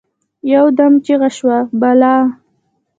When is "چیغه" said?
1.05-1.29